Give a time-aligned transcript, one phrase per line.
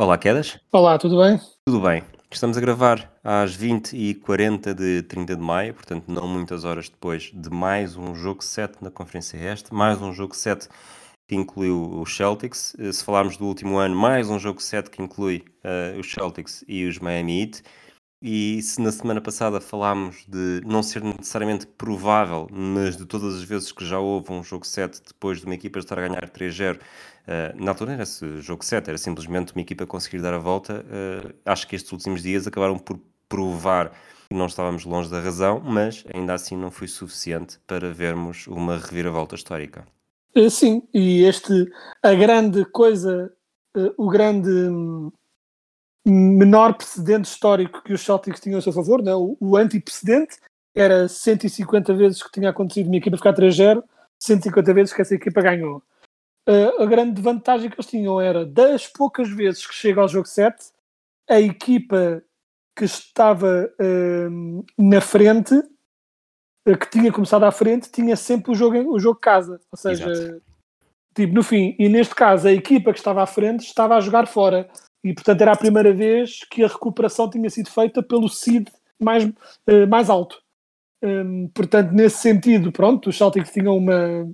[0.00, 0.56] Olá, Quedas.
[0.70, 1.40] Olá, tudo bem?
[1.66, 2.04] Tudo bem?
[2.30, 7.50] Estamos a gravar às 20h40 de 30 de maio, portanto, não muitas horas depois de
[7.50, 10.68] mais um jogo 7 na Conferência Este, mais um jogo 7
[11.26, 12.76] que incluiu os Celtics.
[12.78, 16.64] Eh, Se falarmos do último ano, mais um jogo 7 que inclui eh, os Celtics
[16.68, 17.62] e os Miami Heat.
[18.20, 23.42] E se na semana passada falámos de não ser necessariamente provável, mas de todas as
[23.44, 26.80] vezes que já houve um jogo 7 depois de uma equipa estar a ganhar 3-0,
[27.28, 30.84] eh, na altura era esse jogo 7, era simplesmente uma equipa conseguir dar a volta.
[30.90, 33.90] eh, acho que estes últimos dias acabaram por provar
[34.28, 38.78] que não estávamos longe da razão, mas ainda assim não foi suficiente para vermos uma
[38.78, 39.86] reviravolta histórica.
[40.34, 41.70] Eh, Sim, e este,
[42.02, 43.32] a grande coisa,
[43.96, 45.12] o grande hum,
[46.10, 49.14] menor precedente histórico que os Celtics tinham a seu favor, né?
[49.14, 50.36] o, o anti-precedente,
[50.74, 53.82] era 150 vezes que tinha acontecido uma equipa ficar 3-0,
[54.18, 55.82] 150 vezes que essa equipa ganhou.
[56.48, 60.26] Eh, a grande vantagem que eles tinham era, das poucas vezes que chega ao jogo
[60.26, 60.56] 7,
[61.28, 62.22] a equipa
[62.74, 63.70] que estava
[64.30, 65.54] hum, na frente,
[66.66, 69.60] eh, que tinha começado à frente, tinha sempre o jogo, o jogo casa.
[69.70, 70.42] Ou seja, Exato.
[71.14, 74.26] tipo, no fim, e neste caso a equipa que estava à frente estava a jogar
[74.26, 74.70] fora.
[75.08, 78.68] E portanto era a primeira vez que a recuperação tinha sido feita pelo seed
[79.00, 79.24] mais,
[79.66, 80.42] eh, mais alto.
[81.02, 84.28] Hum, portanto, nesse sentido, pronto, os Celtics tinham uma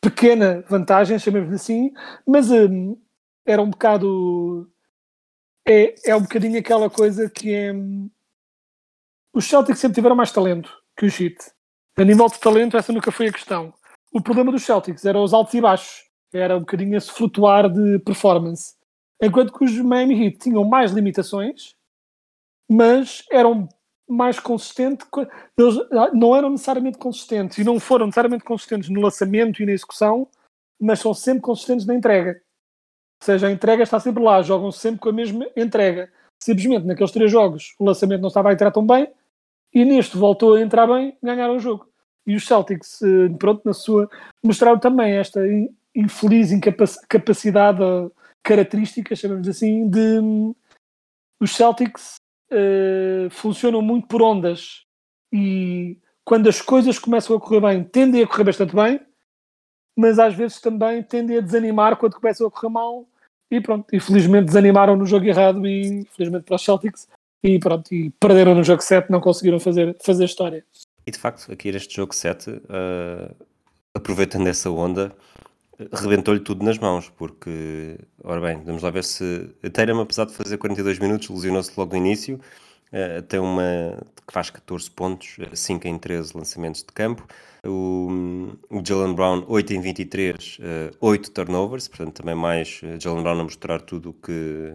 [0.00, 1.92] pequena vantagem, chamemos assim,
[2.26, 2.96] mas hum,
[3.44, 4.70] era um bocado.
[5.66, 7.72] É, é um bocadinho aquela coisa que é.
[7.72, 8.10] hum,
[9.32, 11.36] Os Celtics sempre tiveram mais talento que os Heat.
[11.96, 13.74] A nível de talento, essa nunca foi a questão.
[14.12, 16.04] O problema dos Celtics era os altos e baixos.
[16.32, 18.74] Era um bocadinho esse flutuar de performance.
[19.22, 21.74] Enquanto que os Miami Heat tinham mais limitações,
[22.70, 23.68] mas eram
[24.08, 25.06] mais consistentes.
[25.10, 25.26] co-
[25.56, 29.72] Eles ah, não eram necessariamente consistentes e não foram necessariamente consistentes no lançamento e na
[29.72, 30.26] execução,
[30.80, 32.40] mas são sempre consistentes na entrega.
[33.22, 36.10] Ou seja, a entrega está sempre lá, jogam sempre com a mesma entrega.
[36.42, 39.06] Simplesmente naqueles três jogos o lançamento não estava a entrar tão bem
[39.74, 41.86] e neste voltou a entrar bem, ganharam o jogo.
[42.26, 44.08] E os Celtics, eh, pronto, na sua,
[44.42, 47.06] mostraram também esta in- infeliz incapac-
[48.42, 50.20] capacidade, ou característica, chamamos assim, de
[51.40, 52.16] os Celtics
[52.50, 54.84] eh, funcionam muito por ondas
[55.32, 59.00] e quando as coisas começam a correr bem, tendem a correr bastante bem,
[59.96, 63.06] mas às vezes também tendem a desanimar quando começam a correr mal
[63.50, 67.08] e pronto, e felizmente desanimaram no jogo errado e felizmente para os Celtics
[67.42, 70.64] e pronto, e perderam no jogo 7, não conseguiram fazer, fazer história.
[71.06, 73.34] E de facto, aqui neste jogo 7, eh,
[73.94, 75.10] aproveitando essa onda,
[75.92, 79.48] rebentou-lhe tudo nas mãos, porque, ora bem, vamos lá ver se.
[79.72, 82.40] Tatum, apesar de fazer 42 minutos, lesionou-se logo no início,
[82.92, 83.96] eh, tem uma
[84.26, 87.26] que faz 14 pontos, eh, 5 em 13 lançamentos de campo.
[87.64, 88.08] O,
[88.70, 93.40] o Jalen Brown, 8 em 23, eh, 8 turnovers, portanto, também mais eh, Jalen Brown
[93.40, 94.72] a mostrar tudo o que.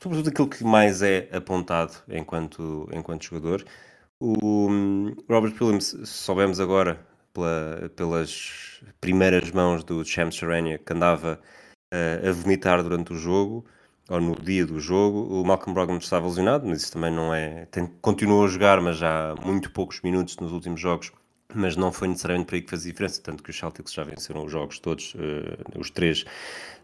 [0.00, 3.64] Sobretudo aquilo que mais é apontado enquanto, enquanto jogador.
[4.20, 6.98] O hum, Robert Williams, soubemos agora
[7.32, 11.40] pela- pelas primeiras mãos do Shams Charania que andava
[11.92, 13.64] eh, a vomitar durante o jogo,
[14.08, 15.40] ou no dia do jogo.
[15.40, 17.66] O Malcolm Brogdon estava lesionado, mas isso também não é.
[17.66, 21.12] Tem, continuou a jogar, mas há muito poucos minutos nos últimos jogos.
[21.54, 24.44] Mas não foi necessariamente para aí que faz diferença, tanto que os Celtics já venceram
[24.44, 26.24] os jogos todos, eh, os três,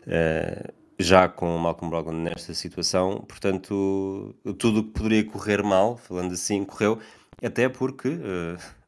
[0.06, 3.24] eh, já com o Malcolm Brogdon nesta situação.
[3.28, 6.98] Portanto, tudo o que poderia correr mal, falando assim, correu.
[7.42, 8.08] Até porque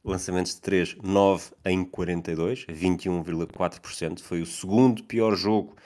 [0.04, 4.20] lançamentos de 3, 9 em 42, 21,4%.
[4.20, 5.76] Foi o segundo pior jogo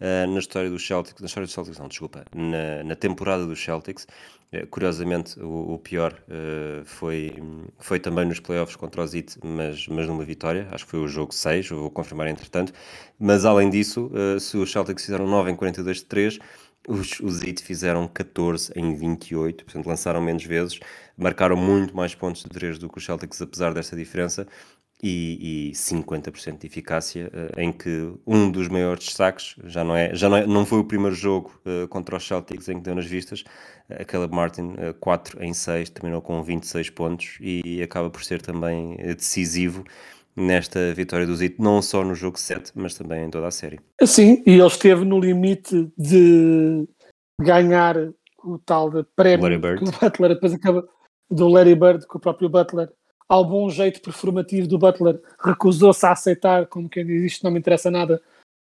[0.00, 1.20] eh, na história dos Celtics.
[1.20, 2.24] Na história dos Celtics, não, desculpa.
[2.34, 4.06] Na, na temporada dos Celtics.
[4.52, 7.34] Eh, curiosamente, o, o pior eh, foi,
[7.78, 10.68] foi também nos playoffs contra os Heat, mas, mas numa vitória.
[10.70, 12.72] Acho que foi o jogo 6, eu vou confirmar entretanto.
[13.18, 16.38] Mas além disso, eh, se os Celtics fizeram 9 em 42 de 3,
[16.88, 20.80] os, os Heat fizeram 14 em 28, portanto lançaram menos vezes,
[21.16, 24.46] marcaram muito mais pontos de 3 do que os Celtics, apesar desta diferença.
[25.04, 30.14] e, e 50% de eficácia, eh, em que um dos maiores destaques, já não é,
[30.14, 32.94] já não, é, não foi o primeiro jogo uh, contra os Celtics em que deu
[32.94, 33.42] nas vistas,
[33.90, 38.40] a Caleb Martin, uh, 4 em 6, terminou com 26 pontos e acaba por ser
[38.40, 39.84] também decisivo
[40.34, 43.80] nesta vitória do Zito, não só no jogo 7, mas também em toda a série.
[44.04, 46.88] Sim, e ele esteve no limite de
[47.40, 47.96] ganhar
[48.44, 49.88] o tal de prémio Larry Bird.
[49.88, 50.88] o Butler depois acaba
[51.30, 52.90] do Larry Bird, que o próprio Butler,
[53.28, 57.58] ao bom jeito performativo do Butler, recusou-se a aceitar, como quem diz isto não me
[57.58, 58.20] interessa nada,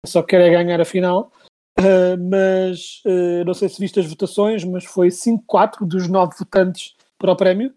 [0.06, 1.31] só quer é ganhar a final.
[1.80, 6.96] Uh, mas uh, não sei se viste as votações, mas foi 5-4 dos 9 votantes
[7.19, 7.72] para o prémio.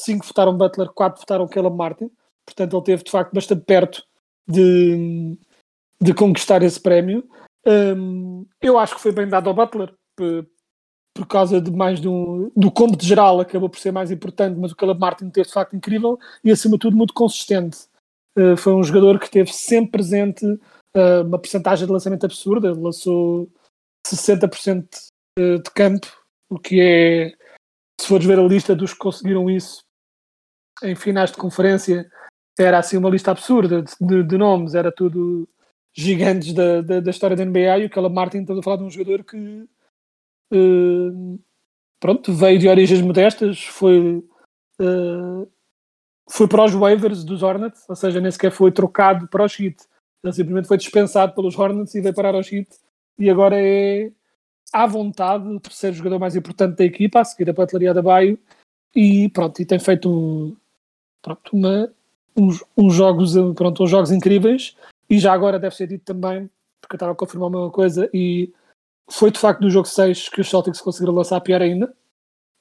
[0.00, 2.10] 5 votaram Butler, 4 votaram Caleb Martin.
[2.46, 4.02] Portanto, ele teve de facto bastante perto
[4.46, 5.38] de,
[6.00, 7.28] de conquistar esse prémio.
[7.66, 10.46] Um, eu acho que foi bem dado ao Butler, por,
[11.14, 14.58] por causa de mais de um, do combo de geral, acabou por ser mais importante,
[14.58, 17.78] mas o Caleb Martin teve de facto incrível e acima de tudo muito consistente.
[18.36, 22.80] Uh, foi um jogador que teve sempre presente uh, uma porcentagem de lançamento absurda, ele
[22.80, 23.48] lançou
[24.06, 24.86] 60%
[25.36, 26.06] de campo,
[26.48, 27.32] o que é,
[28.00, 29.80] se fores ver a lista dos que conseguiram isso
[30.82, 32.08] em finais de conferência,
[32.58, 35.48] era assim uma lista absurda de, de, de nomes, era tudo
[35.92, 38.84] gigantes da, da, da, história da NBA e o Caleb Martin estamos a falar de
[38.84, 39.68] um jogador que
[40.52, 41.40] uh,
[42.00, 44.24] pronto, veio de origens modestas, foi
[44.80, 45.48] uh,
[46.28, 49.76] foi para os waivers dos Hornets, ou seja, nem sequer foi trocado para os Heat.
[50.22, 52.68] Ele simplesmente foi dispensado pelos Hornets e veio parar aos Heat
[53.18, 54.10] e agora é
[54.72, 58.38] à vontade o terceiro jogador mais importante da equipa, a seguir a Butler da Baio
[58.94, 60.56] e pronto, e tem feito
[61.22, 61.92] pronto, uma,
[62.36, 64.76] uns, uns, jogos, pronto, uns jogos incríveis
[65.08, 66.50] e já agora deve ser dito também,
[66.80, 68.52] porque eu estava a confirmar uma coisa e
[69.10, 71.94] foi de facto no jogo 6 que os Celtics conseguiram lançar pior ainda.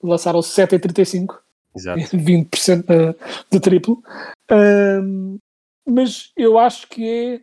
[0.01, 1.41] Lançaram 7 em 35.
[1.75, 1.99] Exato.
[2.15, 3.15] 20% de,
[3.49, 4.03] de triplo.
[4.51, 5.37] Um,
[5.85, 7.41] mas eu acho que é,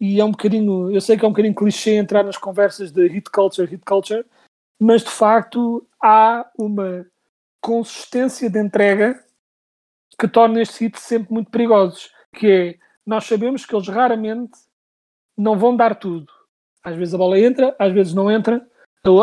[0.00, 3.06] e é um bocadinho, eu sei que é um bocadinho clichê entrar nas conversas de
[3.08, 4.24] hit culture, hit culture,
[4.80, 7.06] mas de facto há uma
[7.60, 9.22] consistência de entrega
[10.18, 14.52] que torna estes hits sempre muito perigosos, que é, nós sabemos que eles raramente
[15.36, 16.26] não vão dar tudo.
[16.82, 18.66] Às vezes a bola entra, às vezes não entra,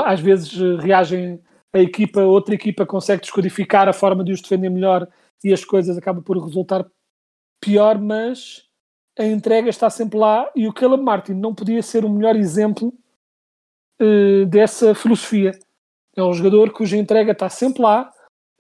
[0.06, 1.42] às vezes eh, reagem
[1.74, 5.08] a equipa, outra equipa consegue descodificar a forma de os defender melhor
[5.44, 6.86] e as coisas acabam por resultar
[7.60, 8.64] pior, mas
[9.20, 12.94] a entrega está sempre lá e o Caleb Martin não podia ser o melhor exemplo
[14.02, 15.52] uh, dessa filosofia.
[16.16, 18.10] É um jogador cuja entrega está sempre lá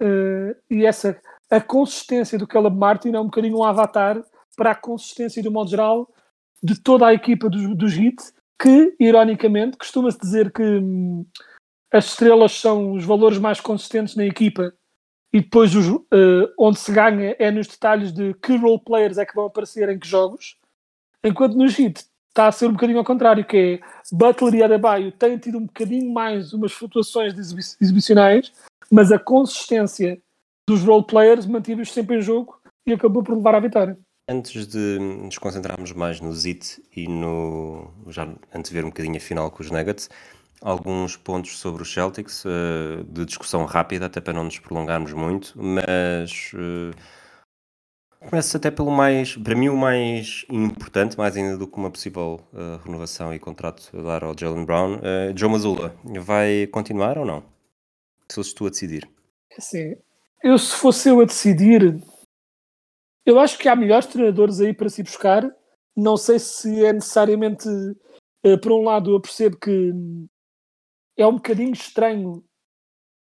[0.02, 1.20] uh, e essa
[1.50, 4.24] a consistência do Caleb Martin é um bocadinho um avatar
[4.56, 6.10] para a consistência, de modo geral,
[6.64, 8.16] de toda a equipa dos, dos Heat
[8.60, 11.26] que, ironicamente, costuma-se dizer que hum,
[11.92, 14.74] as estrelas são os valores mais consistentes na equipa
[15.34, 19.26] e depois os, uh, onde se ganha é nos detalhes de que role players é
[19.26, 20.58] que vão aparecer em que jogos,
[21.24, 23.80] enquanto no Heat está a ser um bocadinho ao contrário, que é
[24.12, 27.34] Butler e Adebayo têm tido um bocadinho mais umas flutuações
[27.82, 28.52] exibicionais,
[28.92, 30.22] mas a consistência
[30.68, 33.98] dos role players mantive-os sempre em jogo e acabou por levar à vitória.
[34.28, 37.92] Antes de nos concentrarmos mais no ZIT e no.
[38.08, 40.10] já antes de ver um bocadinho a final com os Nuggets,
[40.62, 45.54] alguns pontos sobre os Celtics, uh, de discussão rápida, até para não nos prolongarmos muito,
[45.56, 46.52] mas.
[46.54, 46.92] Uh,
[48.28, 49.38] começo até pelo mais.
[49.38, 53.92] para mim, o mais importante, mais ainda do que uma possível uh, renovação e contrato
[53.96, 54.96] a dar ao Jalen Brown.
[54.96, 57.44] Uh, Joe Mazzulla, vai continuar ou não?
[58.28, 59.08] Se eu estou a decidir.
[59.60, 59.96] Sim,
[60.44, 62.00] eu se fosse eu a decidir
[63.26, 65.44] eu acho que há melhores treinadores aí para se buscar.
[65.96, 67.68] Não sei se é necessariamente.
[68.46, 69.92] Uh, por um lado, eu percebo que
[71.18, 72.44] é um bocadinho estranho,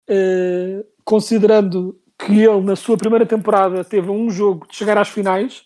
[0.08, 5.66] uh, considerando que ele, na sua primeira temporada, teve um jogo de chegar às finais.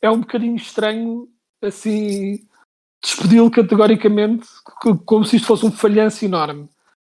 [0.00, 1.28] É um bocadinho estranho,
[1.62, 2.44] assim,
[3.00, 4.48] despedi-lo categoricamente,
[5.06, 6.68] como se isto fosse um falhanço enorme.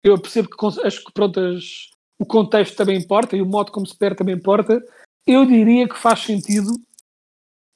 [0.04, 1.93] Eu percebo que acho que pronto, as,
[2.24, 4.82] o contexto também importa e o modo como se perde também importa,
[5.28, 6.74] eu diria que faz sentido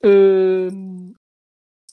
[0.06, 1.14] uh,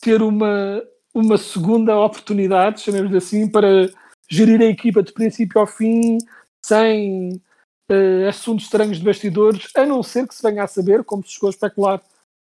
[0.01, 0.81] ter uma,
[1.13, 3.91] uma segunda oportunidade, chamemos assim, para
[4.31, 6.19] gerir a equipa de princípio ao fim,
[6.65, 7.43] sem
[7.91, 11.33] uh, assuntos estranhos de bastidores, a não ser que se venha a saber, como se
[11.33, 12.03] chegou a especular,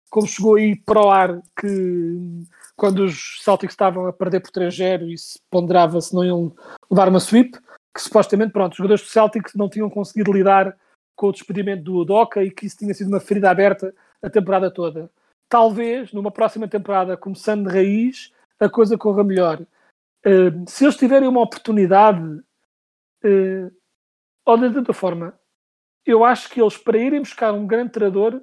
[0.09, 5.11] como chegou aí para o ar, que quando os Celtics estavam a perder por 3-0
[5.11, 6.51] e se ponderava se não iam
[6.89, 7.59] levar uma sweep,
[7.93, 10.75] que supostamente, pronto, os jogadores do Celtics não tinham conseguido lidar
[11.15, 14.71] com o despedimento do Udoca e que isso tinha sido uma ferida aberta a temporada
[14.71, 15.09] toda.
[15.49, 19.61] Talvez, numa próxima temporada, começando de raiz, a coisa corra melhor.
[20.25, 23.71] Uh, se eles tiverem uma oportunidade, uh,
[24.45, 25.33] ou de outra forma,
[26.05, 28.41] eu acho que eles, para irem buscar um grande treinador,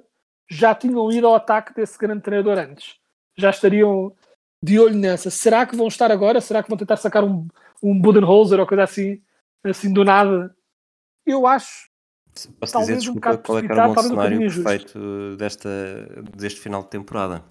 [0.49, 2.95] já tinham ido ao ataque desse grande treinador antes.
[3.35, 4.13] Já estariam
[4.61, 5.29] de olho nessa.
[5.29, 6.41] Será que vão estar agora?
[6.41, 7.47] Será que vão tentar sacar um,
[7.81, 9.21] um Budenholzer ou coisa assim,
[9.63, 10.55] assim do nada?
[11.25, 11.87] Eu acho.
[12.59, 15.69] Posso Talvez dizer, um desculpa, bocado qual é que era o um cenário perfeito desta,
[16.35, 17.43] deste final de temporada?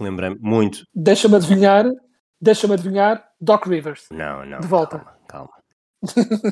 [0.00, 0.84] Lembrei-me muito.
[0.94, 1.86] Deixa-me adivinhar.
[2.40, 3.24] Deixa-me adivinhar.
[3.40, 4.06] Doc Rivers.
[4.10, 4.60] Não, não.
[4.60, 4.98] De volta.
[4.98, 5.50] Calma, calma.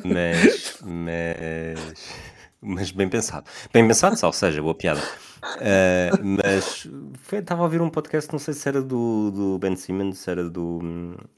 [0.05, 2.15] Mas, mas,
[2.61, 3.45] mas bem pensado.
[3.73, 5.01] Bem pensado, ou seja, boa piada.
[5.43, 9.75] Ah, mas foi- estava a ouvir um podcast, não sei se era do, do Ben
[9.75, 10.79] Simmons, se era do.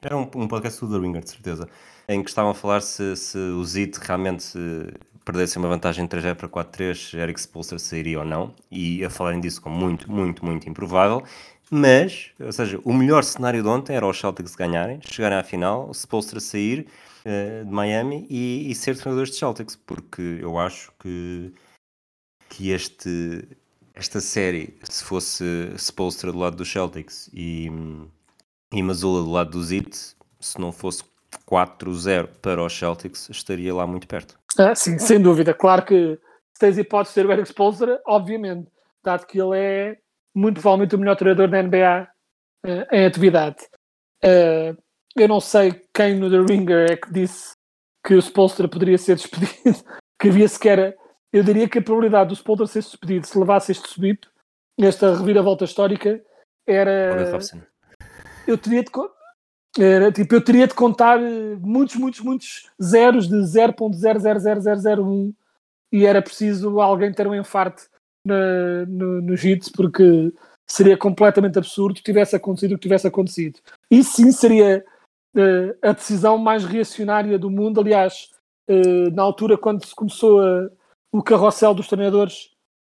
[0.02, 1.68] Era um, um podcast do The Ringer, de certeza,
[2.08, 4.94] em que estavam a falar se, se o Zit realmente eh,
[5.24, 9.40] perdesse uma vantagem de 3-0 para 4-3, Eric Spolster sairia ou não, e a falarem
[9.40, 11.24] disso como muito, muito, muito improvável.
[11.72, 15.90] Mas, ou seja, o melhor cenário de ontem era os Celtics ganharem, chegarem à final,
[15.90, 16.88] o Spolstra sair
[17.26, 21.52] eh, de Miami e, e ser treinadores de Celtics, porque eu acho que,
[22.50, 23.48] que este,
[23.96, 25.44] esta série, se fosse
[25.76, 27.68] Spolstra do lado dos Celtics e,
[28.72, 31.04] e Mazula do lado dos Heat, se não fosse
[31.50, 34.38] 4-0 para os Celtics, estaria lá muito perto.
[34.58, 35.54] Ah, sim, sem dúvida.
[35.54, 36.20] Claro que
[36.54, 38.72] se tens hipótese de ter o Eric Spolstra, obviamente,
[39.04, 39.98] dado que ele é
[40.34, 42.08] muito provavelmente o melhor treinador da NBA
[42.66, 43.58] eh, em atividade.
[44.24, 44.76] Eh,
[45.16, 47.56] eu não sei quem no The Ringer é que disse
[48.06, 49.84] que o Spolstra poderia ser despedido,
[50.20, 50.96] que havia sequer.
[51.32, 54.28] Eu diria que a probabilidade do Spolstra ser despedido se levasse este sweep,
[54.80, 56.22] esta reviravolta histórica,
[56.68, 57.40] era.
[58.48, 58.92] Eu teria de
[59.78, 65.34] era, tipo, eu teria de contar eh, muitos, muitos, muitos zeros de 0.000001
[65.92, 67.84] e era preciso alguém ter um infarto
[68.26, 70.34] na, no, nos hits porque
[70.68, 73.60] seria completamente absurdo que tivesse acontecido o que tivesse acontecido.
[73.92, 74.84] E sim seria
[75.38, 77.82] eh, a decisão mais reacionária do mundo.
[77.82, 78.30] Aliás,
[78.68, 80.70] eh, na altura quando se começou a-
[81.12, 82.52] o carrossel dos treinadores,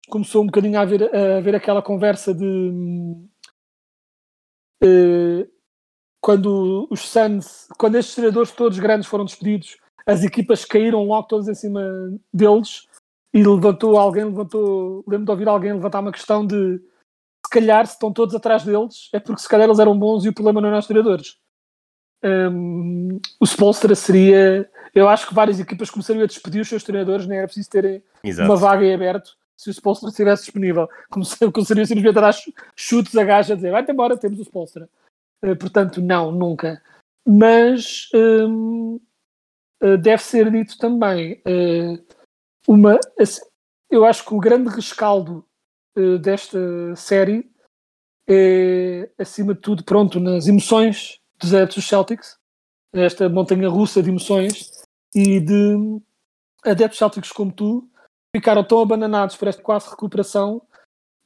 [0.08, 2.72] começou um bocadinho a haver, a haver aquela conversa de
[4.82, 5.46] eh,
[6.22, 9.76] quando os Suns, quando estes treinadores todos grandes foram despedidos,
[10.06, 11.82] as equipas caíram logo todas em cima
[12.32, 12.86] deles
[13.34, 16.78] e levantou alguém, levantou, lembro de ouvir alguém levantar uma questão de
[17.44, 20.28] se calhar se estão todos atrás deles é porque se calhar eles eram bons e
[20.28, 21.36] o problema não eram os treinadores.
[22.24, 27.26] Hum, o Spolstra seria, eu acho que várias equipas começariam a despedir os seus treinadores,
[27.26, 28.48] nem era preciso terem Exato.
[28.48, 30.88] uma vaga em aberto se o Spolstra estivesse disponível.
[31.10, 34.88] Começariam simplesmente a dar chu- chutes a gaja a dizer vai-te embora, temos o Spolstra.
[35.42, 36.82] Eh, portanto, não, nunca.
[37.26, 39.00] Mas hum,
[39.80, 41.98] eh, deve ser dito também eh,
[42.66, 42.98] uma.
[43.18, 43.42] assim,
[43.90, 45.44] Eu acho que o grande rescaldo
[46.22, 46.58] desta
[46.96, 47.52] série
[48.26, 52.38] é, acima de tudo, pronto, nas emoções dos adeptos dos Celtics,
[52.94, 54.70] esta montanha russa de emoções
[55.14, 56.00] e de
[56.64, 57.86] adeptos Celtics como tu
[58.34, 60.62] ficaram tão abananados por esta quase recuperação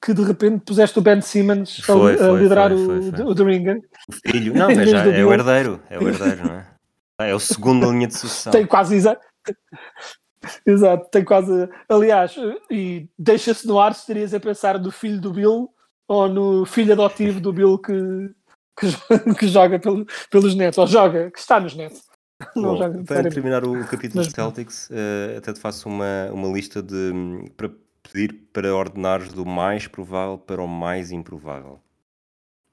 [0.05, 3.35] que de repente puseste o Ben Simmons a- Foi, a, foi, liderar foi, o, o
[3.35, 3.81] The Ringer.
[4.09, 4.55] O filho.
[4.59, 5.81] Não, mas já é o herdeiro.
[5.91, 6.67] É o herdeiro, não é?
[7.31, 8.53] É o segundo linha de sucessão.
[8.53, 9.19] Tem quase exa-
[10.65, 11.69] Exato, tem quase.
[11.89, 12.37] Aliás,
[12.71, 15.69] e deixa-se no ar se estarias a pensar no filho do Bill
[16.07, 18.31] ou no filho adotivo do Bill que,
[18.79, 22.03] que, que joga pelo- pelos Nets, ou joga, que está nos Nets.
[22.55, 26.49] Não Bom, para terminar o capítulo Mas- dos Celtics, eh, até te faço uma, uma
[26.49, 27.71] lista de hum, para
[28.11, 31.81] pedir para ordenares do mais provável para o mais improvável.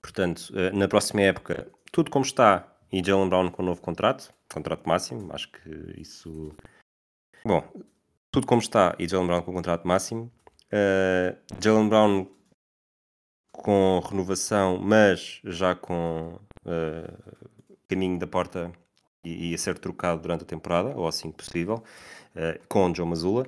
[0.02, 4.34] Portanto, eh, na próxima época, tudo como está e Jalen Brown com um novo contrato,
[4.54, 6.56] contrato máximo, acho que isso.
[7.46, 7.64] Bom,
[8.32, 10.32] tudo como está e Jalen Brown com contrato máximo.
[10.72, 12.28] eh, Jalen Brown
[13.52, 17.14] com renovação, mas já com eh,
[17.88, 18.72] caminho da porta
[19.24, 21.84] e, e a ser trocado durante a temporada, ou assim que possível,
[22.36, 23.46] eh, com Joe Mazzulla.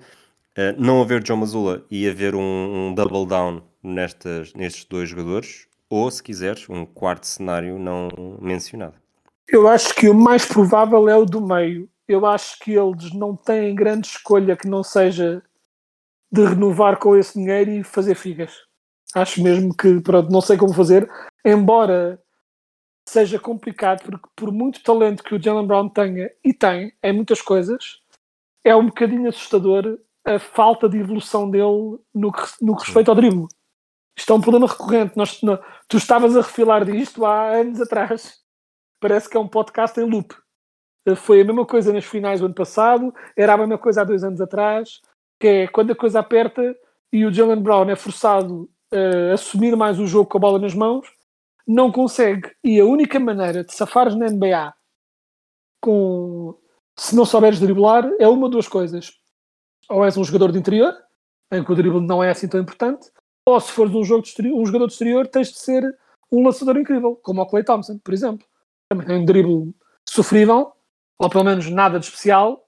[0.57, 5.67] Eh, não haver Joe Mazzulla e haver um, um double down nestas, nestes dois jogadores,
[5.89, 8.09] ou se quiseres, um quarto cenário não
[8.41, 8.95] mencionado.
[9.47, 11.89] Eu acho que o mais provável é o do meio.
[12.07, 15.43] Eu acho que eles não têm grande escolha que não seja
[16.31, 18.53] de renovar com esse dinheiro e fazer figas.
[19.13, 21.09] Acho mesmo que, pronto, não sei como fazer,
[21.43, 22.21] embora
[23.07, 27.41] seja complicado, porque por muito talento que o Jalen Brown tenha, e tem, em muitas
[27.41, 28.01] coisas,
[28.63, 33.15] é um bocadinho assustador a falta de evolução dele no que, no que respeita ao
[33.15, 33.47] drible.
[34.17, 35.15] Isto é um problema recorrente.
[35.15, 35.39] Nós,
[35.87, 38.45] tu estavas a refilar disto há anos atrás
[38.99, 40.33] parece que é um podcast em loop.
[41.05, 44.03] Eh, Foi a mesma coisa nas finais do ano passado, era a mesma coisa há
[44.03, 44.99] dois anos atrás,
[45.39, 46.75] que é quando a coisa aperta
[47.13, 50.73] e o Jalen Brown é forçado a assumir mais o jogo com a bola nas
[50.73, 51.07] mãos,
[51.67, 52.51] não consegue.
[52.63, 54.73] E a única maneira de safares na NBA
[55.81, 56.55] com
[56.97, 59.13] se não souberes driblar é uma ou duas coisas.
[59.89, 60.95] Ou és um jogador de interior,
[61.51, 63.11] em que o drible não é assim tão importante,
[63.45, 65.83] Ou se fores um, jogo exterior, um jogador de exterior, tens de ser
[66.31, 68.45] um lançador incrível, como o Clay Thompson, por exemplo.
[68.89, 69.73] Também tem um drible
[70.07, 70.73] sofrível,
[71.19, 72.67] ou pelo menos nada de especial,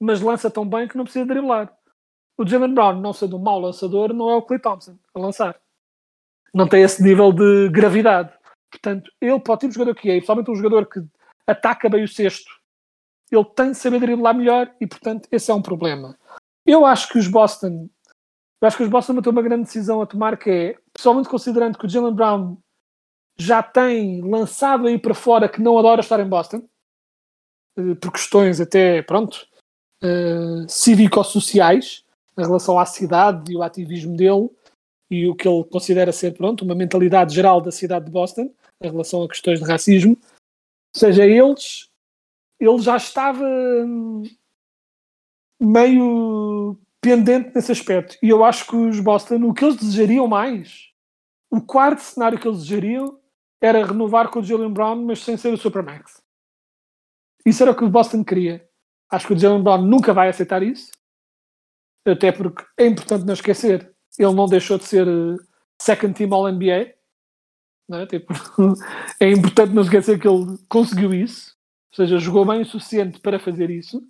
[0.00, 1.72] mas lança tão bem que não precisa driblar.
[2.38, 5.58] O Jalen Brown, não sendo um mau lançador, não é o Clay Thompson a lançar.
[6.54, 8.32] Não tem esse nível de gravidade.
[8.70, 11.00] Portanto, ele, para o tipo de jogador que é, e principalmente um jogador que
[11.46, 12.50] ataca bem o cesto,
[13.30, 16.16] ele tem de saber driblar melhor e, portanto, esse é um problema.
[16.66, 17.88] Eu acho que os Boston,
[18.60, 21.78] eu acho que os Boston vão uma grande decisão a tomar, que é, pessoalmente considerando
[21.78, 22.56] que o Jalen Brown
[23.38, 26.66] já tem lançado aí para fora que não adora estar em Boston,
[27.78, 29.46] eh, por questões até, pronto,
[30.02, 32.02] uh, cívico-sociais,
[32.36, 34.50] em relação à cidade e o ativismo dele,
[35.10, 38.90] e o que ele considera ser, pronto, uma mentalidade geral da cidade de Boston, em
[38.90, 40.18] relação a questões de racismo.
[40.94, 41.88] Ou seja, eles,
[42.58, 44.24] ele já estava hum,
[45.60, 48.16] meio pendente nesse aspecto.
[48.22, 50.90] E eu acho que os Boston, o que eles desejariam mais,
[51.50, 53.18] o quarto cenário que eles desejariam
[53.60, 56.22] era renovar com o Jalen Brown, mas sem ser o Supermax.
[57.44, 58.68] Isso era o que o Boston queria.
[59.10, 60.90] Acho que o Jalen Brown nunca vai aceitar isso.
[62.04, 65.36] Até porque é importante não esquecer, ele não deixou de ser eh,
[65.80, 66.94] second team All NBA.
[67.92, 68.06] É?
[68.06, 68.32] Tipo,
[69.20, 71.56] é importante não esquecer que ele conseguiu isso.
[71.92, 74.02] Ou seja, jogou bem o suficiente para fazer isso.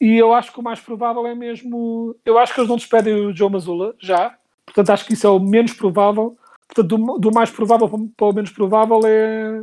[0.00, 2.14] E eu acho que o mais provável é mesmo.
[2.24, 4.36] Eu acho que eles não despedem o Joe Mazzulla já.
[4.64, 6.36] Portanto, acho que isso é o menos provável.
[6.66, 9.60] Portanto, do, do mais provável para o menos provável é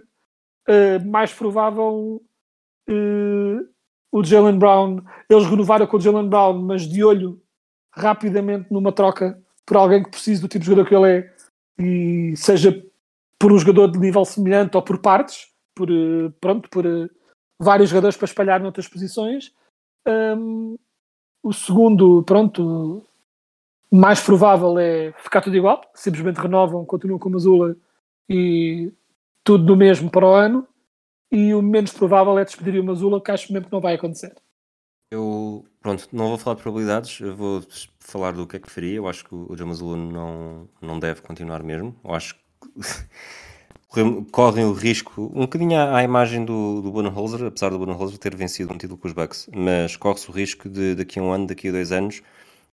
[0.70, 2.22] uh, mais provável
[2.90, 3.68] uh,
[4.12, 5.02] o Jalen Brown.
[5.30, 7.42] Eles renovaram com o Jalen Brown, mas de olho
[7.92, 11.34] rapidamente numa troca por alguém que precise do tipo de jogador que ele é
[11.78, 12.84] e seja
[13.38, 16.86] por um jogador de nível semelhante ou por partes, por, uh, pronto, por
[17.60, 19.54] vários jogadores para espalhar noutras posições.
[20.08, 20.78] Um,
[21.42, 23.06] o segundo, pronto,
[23.92, 27.76] mais provável é ficar tudo igual, simplesmente renovam, continuam com o Mazula
[28.30, 28.92] e
[29.44, 30.68] tudo do mesmo para o ano.
[31.32, 34.36] E o menos provável é despedir o Mazula, que acho mesmo que não vai acontecer.
[35.12, 37.64] Eu, pronto, não vou falar de probabilidades, eu vou
[38.00, 38.98] falar do que é que faria.
[38.98, 41.96] Eu acho que o Jamazula não, não deve continuar mesmo.
[42.04, 42.42] Eu acho que
[44.32, 48.74] correm o risco, um bocadinho à, imagem do, do Budenholzer, apesar do Budenholzer ter vencido
[48.74, 51.70] um título com os Bucks, mas corre-se o risco de daqui a um ano, daqui
[51.70, 52.22] a dois anos,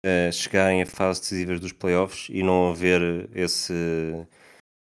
[0.05, 3.73] uh, chegarem a fases decisivas dos playoffs e não haver esse,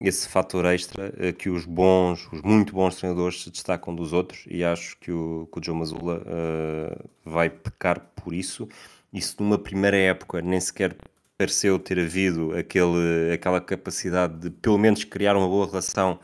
[0.00, 4.44] esse fator extra uh, que os bons, os muito bons treinadores se destacam dos outros
[4.48, 8.66] e acho que o, que o Joe Mazzulla uh, vai pecar por isso.
[9.12, 10.96] Isso numa primeira época nem sequer
[11.36, 16.20] pareceu ter havido aquele, aquela capacidade de pelo menos criar uma boa relação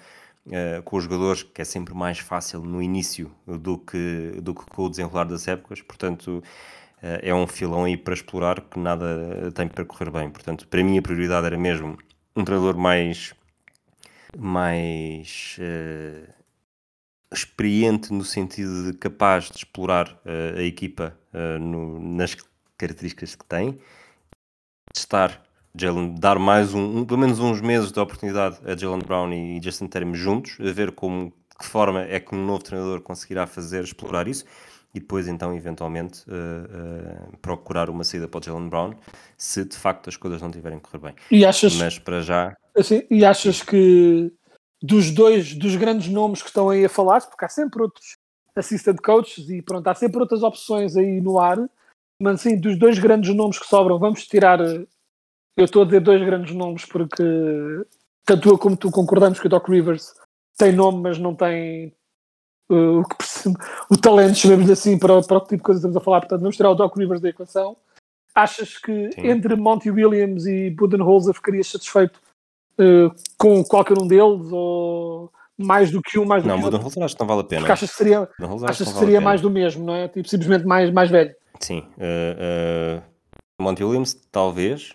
[0.47, 4.65] uh, com os jogadores, que é sempre mais fácil no início do que, do que
[4.67, 6.43] com o desenrolar das épocas, portanto uh,
[7.23, 10.99] é um filão aí para explorar que nada tem para correr bem, portanto para mim
[10.99, 11.99] a prioridade era mesmo
[12.37, 13.35] um treinador mais
[14.39, 16.33] mais uh,
[17.33, 20.21] experiente no sentido de capaz de explorar
[20.57, 21.17] a equipa
[21.61, 22.37] no, nas
[22.77, 23.79] características que tem
[24.93, 25.43] testar
[25.75, 29.61] Jalen, dar mais um, um, pelo menos uns meses de oportunidade a Jalen Brown e
[29.63, 33.85] Justin Terry juntos, a ver como, que forma é que um novo treinador conseguirá fazer,
[33.85, 34.45] explorar isso
[34.93, 38.95] e depois então eventualmente uh, uh, procurar uma saída para o Jalen Brown
[39.37, 41.15] se de facto as coisas não estiverem a correr bem.
[41.31, 42.57] E achas, Mas para já.
[42.77, 44.33] Assim, e achas que
[44.83, 48.17] dos dois, dos grandes nomes que estão aí a falar, porque há sempre outros
[48.57, 51.59] assistant coaches e pronto, há sempre outras opções aí no ar,
[52.21, 54.61] mas sim, dos dois grandes nomes que sobram, vamos tirar.
[54.61, 54.87] Eh,
[55.57, 57.23] eu estou a dizer dois grandes nomes porque
[58.25, 60.15] tanto eu como tu concordamos que o Doc Rivers
[60.57, 61.93] tem nome, mas não tem
[62.71, 63.17] uh, o, que,
[63.91, 66.21] o talento, chamemos assim, para, para o tipo de coisa que estamos a falar.
[66.21, 67.77] Portanto, vamos tirar o Doc Rivers da equação.
[68.35, 69.27] Achas que Sim.
[69.27, 72.21] entre Monty Williams e Budenholzer ficarias satisfeito
[72.79, 74.53] uh, com qualquer um deles?
[74.53, 76.63] Ou mais do que um, mais do não, que?
[76.63, 77.61] Não, Budenholzer acho que não vale a pena.
[77.63, 78.29] Porque achas que seria,
[78.69, 80.09] achas que seria mais do mesmo, não é?
[80.09, 81.35] Tipo, simplesmente mais, mais velho.
[81.61, 81.85] Sim.
[81.99, 83.03] Uh, uh,
[83.63, 84.95] Monty Williams, talvez.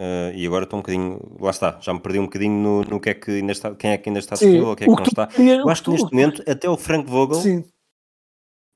[0.00, 1.20] Uh, e agora estou um bocadinho.
[1.40, 3.92] Lá está, já me perdi um bocadinho no, no que é que ainda está, quem
[3.92, 5.26] é que ainda está disponível ou quem é que, que não está.
[5.28, 7.64] Queria, Eu acho que neste momento, até o Frank Vogel Sim.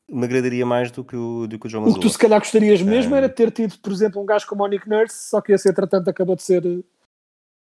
[0.08, 2.38] me agradaria mais do que o, do que o João O que tu se calhar
[2.38, 5.52] gostarias mesmo era ter tido, por exemplo, um gajo como o Nick Nurse, só que
[5.52, 6.62] esse entretanto acabou de ser.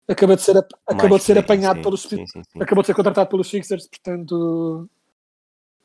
[0.07, 2.01] Acabou de ser, acabou de ser apanhado sim, pelos.
[2.01, 4.89] Sim, sim, acabou de ser contratado pelos Sixers, portanto.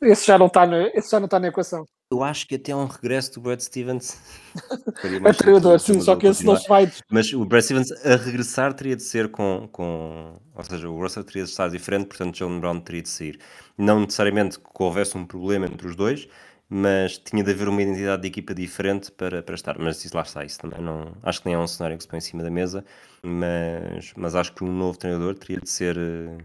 [0.00, 1.86] Esse já não está na, esse já não está na equação.
[2.10, 4.20] Eu acho que até um regresso do Brad Stevens
[5.26, 6.90] é treinador, sim, só que esse não se vai.
[7.10, 10.38] Mas o Brad Stevens a regressar teria de ser com, com.
[10.54, 13.40] Ou seja, o Russell teria de estar diferente, portanto, John Brown teria de sair.
[13.76, 16.28] Não necessariamente que houvesse um problema entre os dois,
[16.68, 19.78] mas tinha de haver uma identidade de equipa diferente para, para estar.
[19.78, 21.16] Mas isso lá está, isso também não.
[21.22, 22.84] Acho que nem é um cenário que se põe em cima da mesa,
[23.22, 25.96] mas, mas acho que um novo treinador teria de ser.
[25.98, 26.44] eh,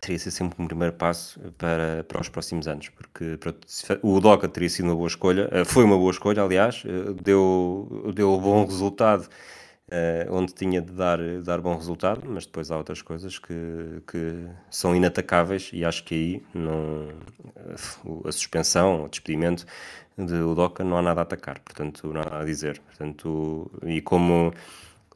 [0.00, 3.38] Teria de ser sempre um primeiro passo para, para os próximos anos, porque
[4.02, 8.10] o Udoka teria sido uma boa escolha, eh, foi uma boa escolha, aliás, eh, deu,
[8.12, 9.28] deu bom resultado
[9.94, 14.46] eh, onde tinha de dar, dar bom resultado, mas depois há outras coisas que, que
[14.70, 17.08] são inatacáveis e acho que aí não,
[17.56, 17.74] eh,
[18.26, 19.66] a suspensão, o despedimento
[20.16, 22.80] de Udoka não há nada a atacar, portanto, não há nada a dizer.
[22.80, 24.54] Portanto, e como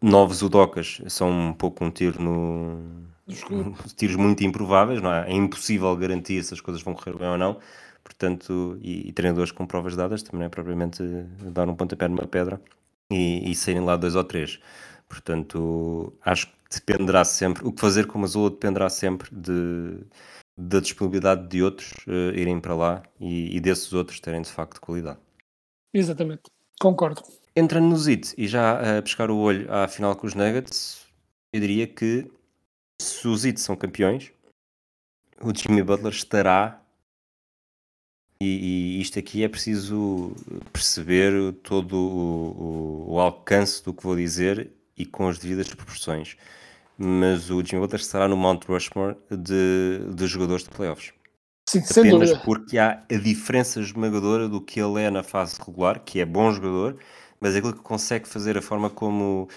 [0.03, 3.07] novos Udokas são um pouco um tiro no.
[3.97, 5.31] tiros muito improváveis, não é?
[5.31, 7.59] É impossível garantir se as coisas vão correr bem ou não.
[8.05, 11.03] Portanto, e, e treinadores com provas dadas também não é propriamente
[11.53, 12.61] dar um pontapé numa pedra
[13.11, 14.61] e, e saírem lá dois ou três.
[15.09, 20.01] Portanto, acho que dependerá sempre, o que fazer com o Mazula dependerá sempre de,
[20.57, 24.81] da disponibilidade de outros eh, irem para lá e, e desses outros terem de facto
[24.81, 25.19] qualidade.
[25.95, 26.43] Exatamente.
[26.81, 27.23] Concordo.
[27.55, 31.07] Entrando no ZIT e já a pescar o olho à final com os Nuggets,
[31.53, 32.31] eu diria que
[33.01, 34.33] se os ZIT são campeões,
[35.41, 36.83] o Jimmy Butler estará.
[38.41, 40.33] E, e isto aqui é preciso
[40.73, 46.37] perceber todo o, o- o alcance do que vou dizer e com as devidas proporções.
[46.99, 51.13] Mas o Jimmy Butler estará no Mount Rushmore de, de jogadores de playoffs
[51.69, 56.21] Sim, apenas porque há a diferença esmagadora do que ele é na fase regular, que
[56.21, 56.97] é bom jogador,
[57.41, 59.49] mas aquilo que consegue fazer, a forma como,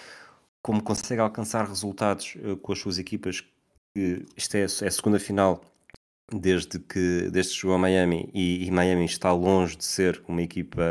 [0.62, 3.44] como consegue alcançar resultados eh, com as suas equipas,
[4.36, 5.62] isto é, é a segunda final
[6.32, 10.42] desde que, desde que chegou a Miami e, e Miami está longe de ser uma
[10.42, 10.84] equipa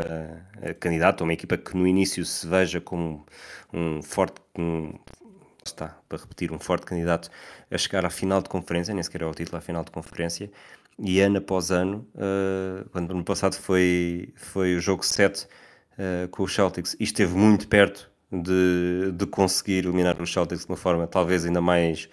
[0.61, 3.25] eh, candidata, uma equipa que no início se veja como
[3.73, 4.93] um forte, um,
[5.63, 7.29] está, para repetir, um forte candidato
[7.71, 10.51] a chegar à final de conferência, nem sequer é o título, à final de conferência,
[10.97, 15.47] e ano após ano, eh, quando no passado foi, foi o jogo 7
[15.97, 20.71] eh, com os Celtics, e esteve muito perto de, de conseguir eliminar os Celtics de
[20.71, 22.09] uma forma talvez ainda mais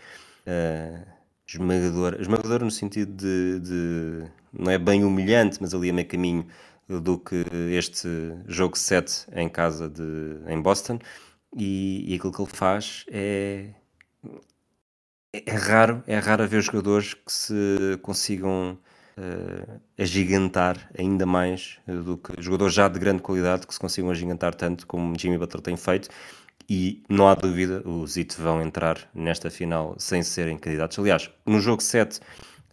[0.47, 1.01] eh,
[1.47, 6.47] esmagadora, esmagadora no sentido de, de- não é bem humilhante, mas ali a meio caminho
[6.89, 7.45] do que
[7.77, 8.09] este
[8.47, 10.03] jogo 7 em casa de,
[10.49, 10.99] em Boston,
[11.57, 13.71] e, e aquilo que ele faz é,
[15.33, 18.79] é é raro, é raro ver jogadores que se consigam
[19.17, 24.11] eh, agigantar ainda mais eh, do que jogadores já de grande qualidade que se consigam
[24.11, 26.09] agigantar tanto como Jimmy Butler tem feito
[26.69, 30.99] e não há dúvida, os Heat vão entrar nesta final sem serem candidatos.
[30.99, 32.21] Aliás, no jogo 7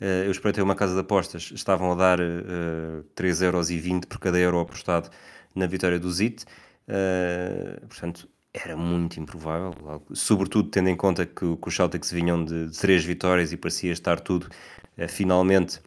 [0.02, 4.60] eh, eu espreitei uma casa de apostas, estavam a dar eh, 3,20€ por cada euro
[4.60, 5.10] apostado
[5.56, 6.46] na vitória do Zit.
[6.88, 9.74] Eh, portanto, era muito improvável,
[10.14, 13.92] sobretudo tendo em conta que, que os Celtics vinham de, de três vitórias e parecia
[13.92, 14.48] estar tudo
[14.98, 15.80] eh, finalmente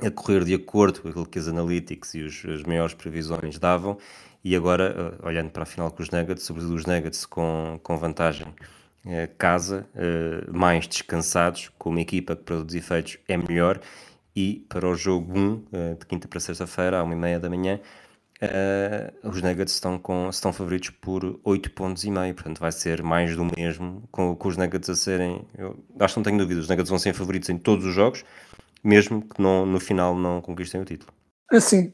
[0.00, 3.96] a correr de acordo com aquilo que as analytics e os, as maiores previsões davam.
[4.44, 7.96] E agora, eh, olhando para a final com os Nuggets, sobretudo os Nuggets com, com
[7.96, 8.54] vantagem
[9.06, 13.80] eh, casa, eh, mais descansados, com uma equipa que para os efeitos é melhor.
[14.34, 17.80] E para o jogo 1, eh, de quinta para sexta-feira, à 1h30 da manhã,
[19.22, 23.34] os Nuggets estão, com, estão favoritos por 8 pontos e meio, portanto vai ser mais
[23.36, 26.68] do mesmo, com, com os Nuggets a serem, eu acho que não tenho dúvida, os
[26.68, 28.22] Nuggets vão ser favoritos em todos os jogos,
[28.82, 31.10] mesmo que não, no final não conquistem o título.
[31.50, 31.90] Assim,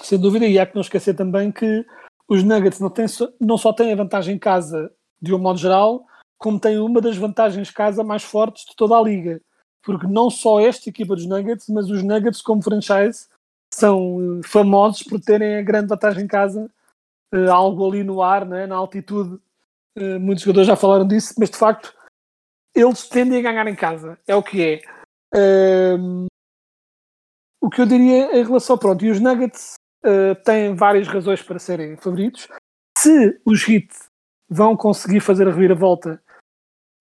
[0.00, 1.84] sem dúvida, e há que não esquecer também que
[2.28, 3.06] os Nuggets não, têm
[3.40, 6.06] não só têm a vantagem em casa de um modo geral,
[6.38, 9.40] como têm uma das vantagens casa mais fortes de toda a liga.
[9.84, 13.28] Porque não só esta equipa dos Nuggets, mas os Nuggets como franchise
[13.72, 16.70] são eh, famosos por terem a grande vantagem em casa,
[17.32, 19.38] eh, algo ali no ar, né, na altitude.
[19.96, 21.94] Eh, muitos jogadores já falaram disso, mas de facto
[22.74, 24.18] eles tendem a ganhar em casa.
[24.26, 24.82] É o que é.
[25.34, 26.26] Ahm,
[27.60, 29.74] o que eu diria em relação, pronto, e os Nuggets
[30.04, 32.48] uh, têm várias razões para serem favoritos.
[32.98, 33.88] Se os Heat
[34.48, 36.22] vão conseguir fazer a reviravolta,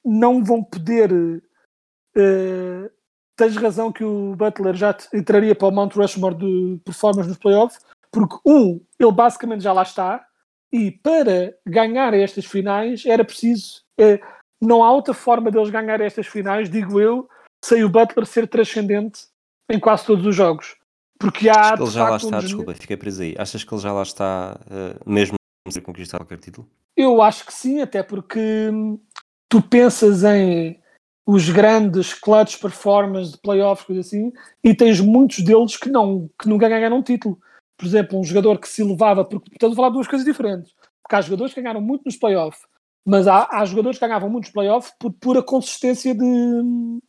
[0.03, 1.11] não vão poder.
[1.11, 2.89] Uh,
[3.35, 7.79] tens razão que o Butler já entraria para o Mount Rushmore de performance nos playoffs,
[8.11, 10.25] porque, um, ele basicamente já lá está,
[10.71, 13.83] e para ganhar estas finais era preciso.
[13.99, 14.19] eh,
[14.61, 17.27] não há outra forma deles ganhar estas finais, digo eu,
[17.63, 19.27] sem o Butler ser transcendente
[19.69, 20.75] em quase todos os jogos.
[21.21, 21.59] Porque há.
[21.59, 23.35] Acho que ele já lá um está, dos- desculpa, fiquei preso aí.
[23.37, 25.35] Achas que ele já lá está, eh, mesmo
[25.69, 26.67] sem conquistar qualquer título?
[26.97, 28.39] Eu acho que sim, até porque
[28.73, 28.99] hum,
[29.47, 30.81] tu pensas em
[31.25, 34.31] os grandes clutch performance de playoffs, coisa assim,
[34.63, 37.39] e tens muitos deles que, não, que nunca ganharam um título.
[37.77, 40.73] Por exemplo, um jogador que se elevava, porque estamos a falar de duas coisas diferentes.
[41.01, 42.61] Porque há jogadores que ganharam muito nos playoffs,
[43.05, 46.99] mas há, há jogadores que ganhavam muito nos playoffs por pura consistência de,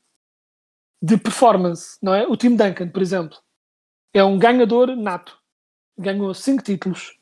[1.03, 2.27] de performance, não é?
[2.27, 3.37] O Tim Duncan, por exemplo.
[4.15, 5.39] É um ganhador nato.
[5.99, 7.19] Ganhou cinco títulos.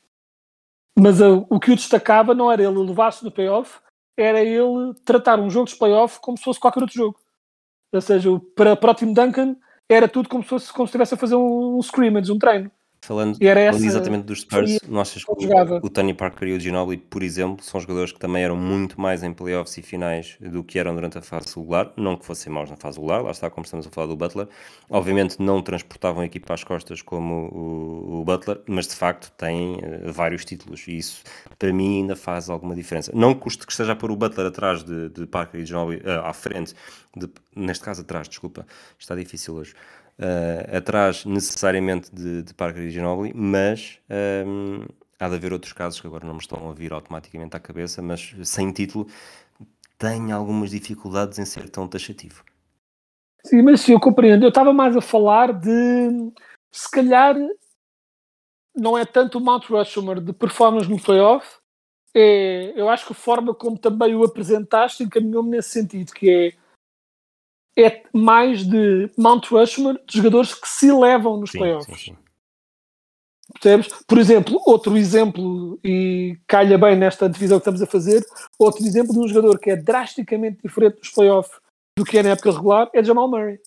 [0.97, 3.79] Mas uh, o que o destacava não era ele levar-se no playoff,
[4.17, 7.19] era ele tratar um jogo de playoff como se fosse qualquer outro jogo.
[7.93, 9.55] Ou seja, para, para o Tim Duncan
[9.89, 12.71] era tudo como se fosse como se estivesse a fazer um, um scrimmage, um treino.
[13.03, 13.35] Falando,
[13.87, 15.35] exatamente dos Spurs, não achas que o,
[15.81, 19.23] o Tony Parker e o Ginobili, por exemplo, são jogadores que também eram muito mais
[19.23, 22.69] em playoffs e finais do que eram durante a fase regular, não que fossem maus
[22.69, 24.47] na fase regular, lá está, como estamos a falar do Butler,
[24.87, 29.79] obviamente não transportavam a equipa às costas como o, o Butler, mas de facto têm
[29.81, 31.23] eh, vários títulos e isso
[31.57, 33.11] para mim ainda faz alguma diferença.
[33.15, 36.21] Não custa que esteja a pôr o Butler atrás de, de Parker e Ginobili, eh,
[36.23, 36.75] à frente,
[37.17, 38.63] de- neste caso atrás, desculpa,
[38.99, 39.73] está difícil hoje.
[40.21, 43.99] Uh, atrás necessariamente de, de Parker e Ginobili, mas
[44.45, 44.85] um,
[45.19, 48.03] há de haver outros casos que agora não me estão a vir automaticamente à cabeça,
[48.03, 49.07] mas sem título
[49.97, 52.43] tem algumas dificuldades em ser tão taxativo.
[53.43, 54.45] Sim, mas sim, eu compreendo.
[54.45, 56.31] Eu estava mais a falar de
[56.71, 57.35] se calhar
[58.75, 61.47] não é tanto o Mount Rushmore de performance no playoff,
[62.13, 66.60] é, eu acho que a forma como também o apresentaste encaminhou-me nesse sentido, que é
[67.77, 71.99] é mais de Mount Rushmore de jogadores que se levam nos Sim, playoffs.
[71.99, 72.17] sim, sim.
[73.53, 73.89] Percebes?
[74.07, 78.25] Por exemplo, outro exemplo, e calha bem nesta divisão que estamos a fazer,
[78.57, 81.59] outro exemplo de um jogador que é drasticamente diferente nos playoffs
[81.97, 83.59] do que é na época regular é Jamal Murray.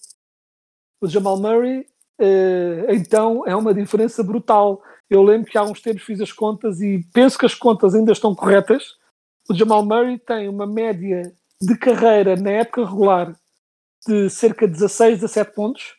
[1.02, 1.86] O Jamal Murray,
[2.18, 4.82] eh, então, é uma diferença brutal.
[5.10, 8.12] Eu lembro que há uns tempos fiz as contas e penso que as contas ainda
[8.12, 8.96] estão corretas.
[9.50, 13.36] O Jamal Murray tem uma média de carreira na época regular
[14.06, 15.96] de cerca de 16, 17 pontos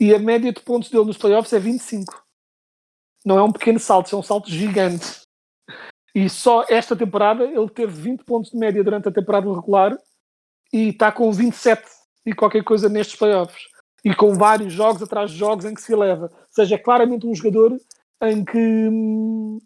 [0.00, 2.28] e a média de pontos dele nos playoffs é 25
[3.24, 5.20] não é um pequeno salto, é um salto gigante.
[6.14, 9.96] E só esta temporada ele teve 20 pontos de média durante a temporada regular
[10.72, 11.82] e está com 27
[12.24, 13.62] e qualquer coisa nestes playoffs.
[14.04, 16.30] E com vários jogos atrás de jogos em que se eleva.
[16.32, 17.78] Ou seja, é claramente um jogador
[18.22, 19.58] em que, hum,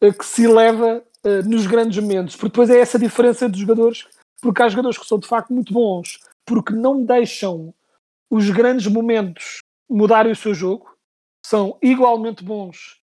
[0.00, 2.34] que se eleva eh, nos grandes momentos.
[2.36, 4.06] Porque depois é essa diferença de jogadores,
[4.40, 7.74] porque há jogadores que são de facto muito bons, porque não deixam
[8.30, 10.94] os grandes momentos mudarem o seu jogo
[11.44, 13.00] são igualmente bons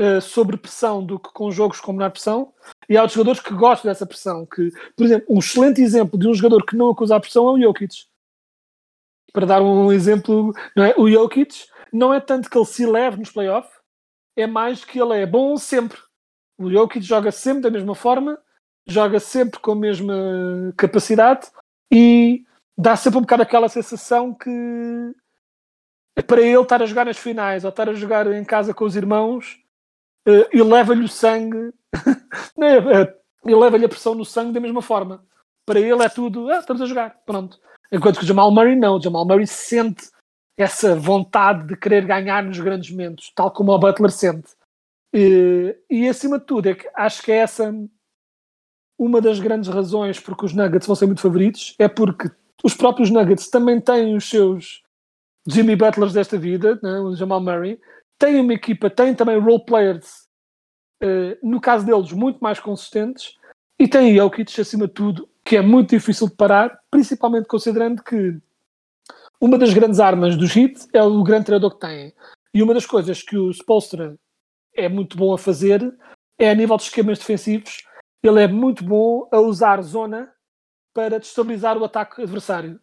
[0.00, 2.52] uh, sobre pressão do que com jogos com menor pressão,
[2.88, 4.46] e há outros jogadores que gostam dessa pressão.
[4.46, 7.52] Que, por exemplo, um excelente exemplo de um jogador que não acusa a pressão é
[7.52, 7.94] o Jokic.
[9.32, 10.94] Para dar um exemplo, não é?
[10.96, 13.72] o Jokic não é tanto que ele se leve nos playoffs,
[14.36, 15.98] é mais que ele é bom sempre.
[16.58, 18.38] O Jokic joga sempre da mesma forma,
[18.86, 20.14] joga sempre com a mesma
[20.76, 21.48] capacidade
[21.92, 22.44] e
[22.78, 24.50] dá sempre um bocado aquela sensação que
[26.26, 28.94] para ele estar a jogar nas finais ou estar a jogar em casa com os
[28.94, 29.58] irmãos
[30.28, 31.72] uh, e leva-lhe o sangue
[33.44, 35.24] e leva-lhe a pressão no sangue da mesma forma.
[35.66, 37.58] Para ele é tudo, ah, estamos a jogar, pronto.
[37.90, 40.08] Enquanto que o Jamal Murray não, o Jamal Murray sente
[40.56, 44.50] essa vontade de querer ganhar nos grandes momentos, tal como o Butler sente.
[45.14, 47.72] E, e acima de tudo, é que acho que é essa
[48.98, 52.28] uma das grandes razões porque os Nuggets vão ser muito favoritos, é porque
[52.62, 54.82] os próprios Nuggets também têm os seus
[55.46, 57.80] Jimmy Butlers desta vida, né, o Jamal Murray,
[58.18, 60.26] tem uma equipa, tem também role players,
[61.02, 63.36] uh, no caso deles, muito mais consistentes,
[63.78, 68.36] e tem Jokic, acima de tudo, que é muito difícil de parar, principalmente considerando que
[69.40, 72.12] uma das grandes armas do Heat é o grande treinador que tem.
[72.52, 74.16] E uma das coisas que o Spolstra
[74.74, 75.96] é muito bom a fazer
[76.36, 77.84] é a nível de esquemas defensivos,
[78.22, 80.28] ele é muito bom a usar zona
[80.94, 82.80] para destabilizar o ataque adversário.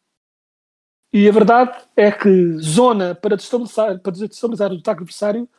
[1.14, 5.50] E a verdade é que zona para destabilizar, para destabilizar o ataque adversário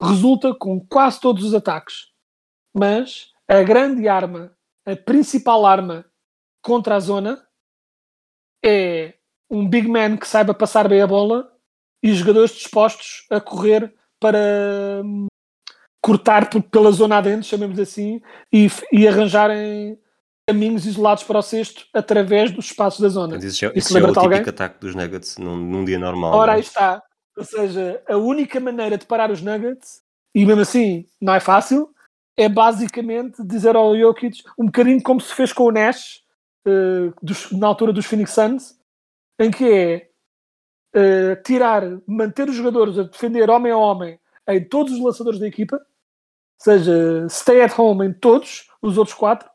[0.00, 2.12] resulta com quase todos os ataques.
[2.74, 6.04] Mas a grande arma, a principal arma
[6.62, 7.46] contra a zona
[8.64, 9.14] é
[9.50, 11.52] um big man que saiba passar bem a bola
[12.02, 15.26] e jogadores dispostos a correr para hum,
[16.02, 18.20] cortar pela zona adentro, chamemos assim,
[18.52, 19.98] e, e arranjarem
[20.50, 23.34] caminhos isolados para o cesto através dos espaços da zona.
[23.34, 24.40] Mas isso é, Isso isso é o típico alguém?
[24.42, 26.34] ataque dos Nuggets num, num dia normal.
[26.34, 26.54] Ora, é?
[26.56, 27.02] aí está.
[27.36, 30.02] Ou seja, a única maneira de parar os Nuggets,
[30.34, 31.90] e mesmo assim não é fácil,
[32.36, 36.22] é basicamente dizer ao Jokic, um bocadinho como se fez com o Nash,
[36.66, 38.78] eh, dos- na altura dos Phoenix Suns,
[39.40, 40.08] em que é
[40.94, 45.46] eh, tirar, manter os jogadores a defender homem a homem em todos os lançadores da
[45.46, 45.78] equipa,
[46.58, 49.46] seja stay at home em todos os outros quatro,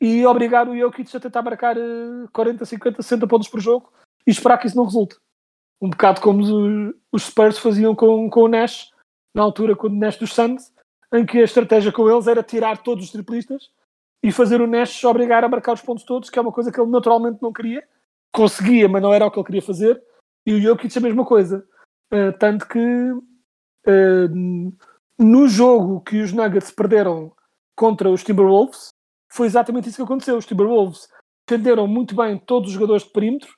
[0.00, 3.92] e obrigar o Jokic a tentar marcar eh, 40, 50, 60 pontos por jogo
[4.26, 5.16] e esperar que isso não resulte.
[5.80, 6.42] Um bocado como
[7.12, 8.90] os, Spurs faziam com, com o Nash,
[9.34, 10.72] na altura com o Nash dos Suns,
[11.12, 13.70] em que a estratégia com eles era tirar todos os triplistas
[14.22, 16.80] e fazer o Nash obrigar a marcar os pontos todos, que é uma coisa que
[16.80, 17.86] ele naturalmente não queria.
[18.32, 20.02] Conseguia, mas não era o que ele queria fazer.
[20.46, 21.66] E o Jokic a mesma coisa.
[22.12, 24.72] Uh, tanto que uh,
[25.18, 27.32] no jogo que os Nuggets perderam
[27.76, 28.90] contra os Timberwolves,
[29.32, 30.36] foi exatamente isso que aconteceu.
[30.36, 31.08] Os Timberwolves
[31.46, 33.50] defenderam muito bem todos os jogadores de perímetro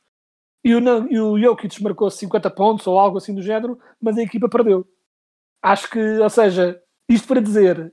[0.65, 0.81] e o,
[1.11, 4.87] e o Jokic marcou 50 pontos ou algo assim do género, mas a equipa perdeu.
[5.61, 7.93] Acho que, ou seja, isto para dizer,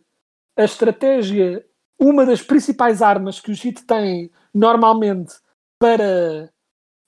[0.58, 1.65] a estratégia,
[2.00, 5.34] uma das principais armas que o Heat tem normalmente
[5.80, 6.52] para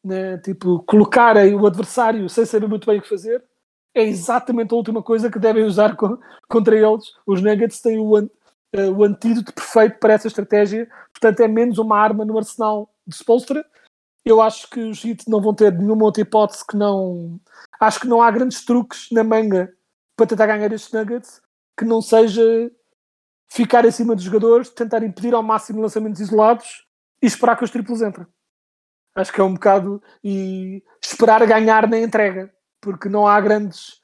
[0.03, 3.43] né, tipo, colocar o adversário sem saber muito bem o que fazer,
[3.93, 7.05] é exatamente a última coisa que devem usar co contra eles.
[7.25, 8.29] Os Nuggets têm o,
[8.75, 13.15] uh, o antídoto perfeito para essa estratégia, portanto é menos uma arma no arsenal de
[13.15, 13.65] Spolstra.
[14.23, 17.39] Eu acho que os Heat não vão ter nenhuma outra hipótese que não...
[17.79, 19.73] Acho que não há grandes truques na manga
[20.15, 21.41] para tentar ganhar estes Nuggets
[21.77, 22.71] que não seja
[23.51, 26.85] ficar em cima dos jogadores, tentar impedir ao máximo lançamentos isolados
[27.21, 28.27] e esperar que os triplos entrem.
[29.15, 34.01] Acho que é um bocado e esperar ganhar na entrega, porque não há grandes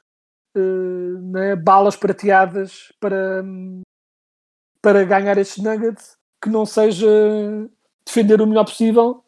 [0.56, 3.44] uh, né, balas prateadas para,
[4.82, 7.08] para ganhar estes nuggets que não seja
[8.06, 9.24] defender o melhor possível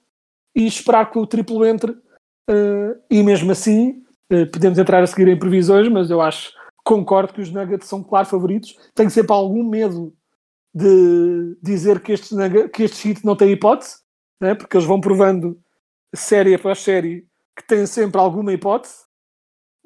[0.55, 1.91] e esperar que o triplo entre.
[2.49, 7.33] Uh, e mesmo assim, uh, podemos entrar a seguir em previsões, mas eu acho, concordo
[7.33, 8.75] que os nuggets são claro favoritos.
[8.95, 10.13] Tenho sempre algum medo
[10.73, 12.38] de dizer que estes,
[12.73, 13.97] que estes hit não têm hipótese,
[14.39, 14.55] né?
[14.55, 15.59] porque eles vão provando
[16.13, 19.05] série após série que têm sempre alguma hipótese,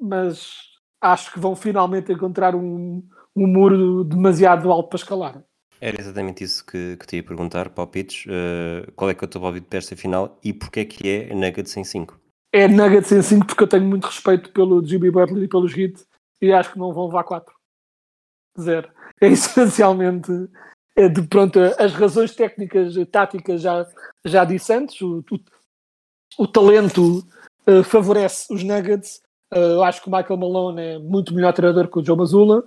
[0.00, 0.52] mas
[1.00, 3.02] acho que vão finalmente encontrar um,
[3.34, 5.44] um muro demasiado alto para escalar.
[5.80, 8.24] Era exatamente isso que, que te ia perguntar, palpites.
[8.26, 11.08] Uh, qual é que é o teu palpite para esta final e porquê é que
[11.08, 12.18] é Nuggets em 5?
[12.52, 16.04] É Nuggets em 5 porque eu tenho muito respeito pelo Jimmy Butler e pelos Heat
[16.40, 17.54] e acho que não vão levar 4.
[18.60, 18.88] Zero.
[19.20, 20.30] É essencialmente
[20.96, 23.86] é de pronto as razões técnicas táticas já,
[24.24, 27.26] já disse antes, o, o, o talento
[27.66, 29.20] uh, favorece os Nuggets.
[29.52, 32.64] Uh, eu acho que o Michael Malone é muito melhor treinador que o Joe Mazzulla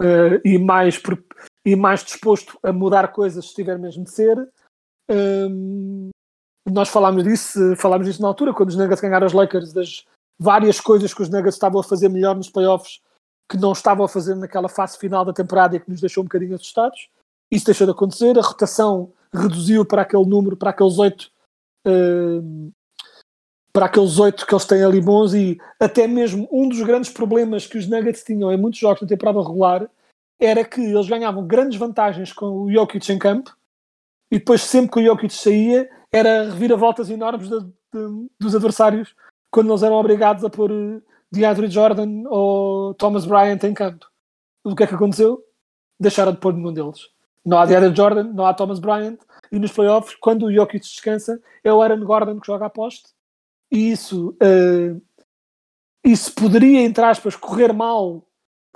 [0.00, 0.98] uh, e, mais,
[1.66, 4.48] e mais disposto a mudar coisas se tiver mesmo de ser.
[5.10, 6.10] Um,
[6.64, 10.04] nós falámos disso, falámos disso na altura, quando os Nuggets ganharam os Lakers, das
[10.38, 13.00] várias coisas que os Nuggets estavam a fazer melhor nos playoffs
[13.50, 16.26] que não estavam a fazer naquela fase final da temporada e que nos deixou um
[16.26, 17.08] bocadinho assustados.
[17.50, 21.30] Isso deixou de acontecer, a rotação reduziu para aquele número, para aqueles oito
[21.86, 22.72] uh,
[23.72, 27.66] para aqueles oito que eles têm ali bons e até mesmo um dos grandes problemas
[27.66, 29.88] que os Nuggets tinham em muitos jogos na temporada regular
[30.38, 33.56] era que eles ganhavam grandes vantagens com o Jokic em campo
[34.30, 39.14] e depois sempre que o Jokic saía era reviravoltas enormes de, de, dos adversários
[39.50, 44.06] quando eles eram obrigados a pôr eh, DeAndre Jordan ou Thomas Bryant em campo.
[44.64, 45.42] O que é que aconteceu?
[45.98, 47.08] Deixaram de pôr nenhum deles.
[47.44, 49.18] Não há DeAndre Jordan, não há Thomas Bryant
[49.50, 53.16] e nos playoffs, quando o Jokic descansa, é o Aaron Gordon que joga a poste
[53.70, 55.00] e isso, uh,
[56.04, 58.25] isso poderia, entre aspas, correr mal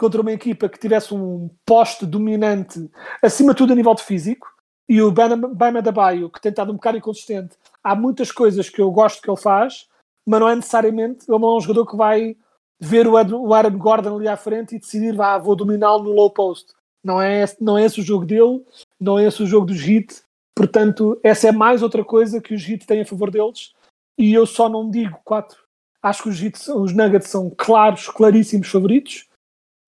[0.01, 2.91] contra uma equipa que tivesse um poste dominante,
[3.23, 4.49] acima de tudo a nível de físico,
[4.89, 8.91] e o Bama Baio, que tem estado um bocado inconsistente, há muitas coisas que eu
[8.91, 9.87] gosto que ele faz,
[10.27, 12.35] mas não é necessariamente, ele não é um jogador que vai
[12.81, 16.73] ver o Aaron Gordon ali à frente e decidir, vá, vou dominá-lo no low post.
[17.05, 18.65] Não é, não é esse o jogo dele,
[18.99, 20.23] não é esse o jogo dos Heat,
[20.55, 23.75] portanto, essa é mais outra coisa que os Heat têm a favor deles,
[24.17, 25.59] e eu só não digo 4.
[26.03, 29.29] Acho que os, Hits, os Nuggets são claros, claríssimos favoritos.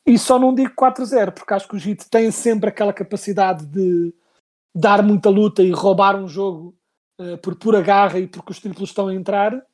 [0.06, 4.12] E só não digo 4-0, porque acho que os Heat têm sempre aquela capacidade de
[4.74, 6.74] dar muita luta e roubar um jogo
[7.20, 9.64] uh, por pura garra e porque os triplos estão a entrar.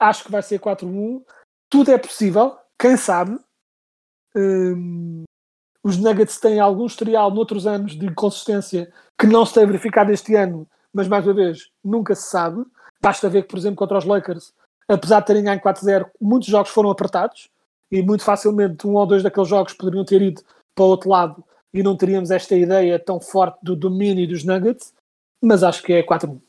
[0.00, 1.22] Acho que vai ser 4-1.
[1.68, 3.38] Tudo é possível, quem sabe.
[4.34, 5.24] Um,
[5.84, 10.34] os Nuggets têm algum historial noutros anos de inconsistência que não se tem verificado este
[10.34, 12.64] ano, mas mais uma vez, nunca se sabe.
[13.00, 14.54] Basta ver que, por exemplo, contra os Lakers,
[14.88, 17.50] apesar de terem ganho 4-0, muitos jogos foram apertados
[17.92, 20.42] e muito facilmente um ou dois daqueles jogos poderiam ter ido
[20.74, 24.94] para o outro lado e não teríamos esta ideia tão forte do domínio dos Nuggets,
[25.42, 26.40] mas acho que é 4-1.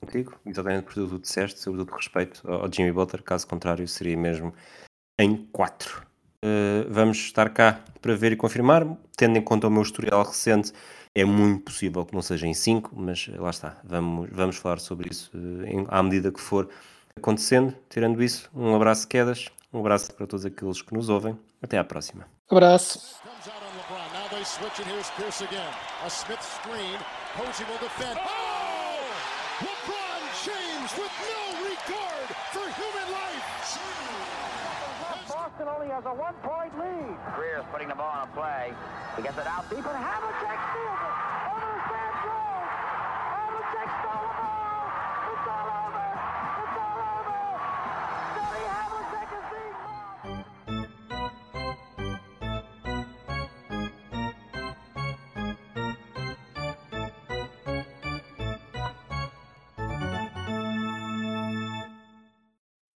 [0.00, 4.52] Contigo, exatamente por tudo que disseste, sobretudo respeito ao Jimmy Butler, caso contrário seria mesmo
[5.18, 5.98] em 4.
[5.98, 6.02] Uh,
[6.42, 10.72] eh, vamos estar cá para ver e confirmar, tendo em conta o meu historial recente
[11.14, 15.10] é muito possível que não seja em 5, mas lá está, vamos, vamos falar sobre
[15.10, 16.68] isso eh, em, à medida que for
[17.16, 17.72] acontecendo.
[17.88, 21.38] Tirando isso, um abraço, quedas, um abraço para todos aqueles que nos ouvem.
[21.62, 22.26] Até à próxima.
[22.50, 23.18] Abraço.
[35.28, 37.16] Boston only has a one-point lead.
[37.36, 38.72] Greer's putting the ball on a play.
[39.16, 41.33] He gets it out deep, and Havlicek steals it.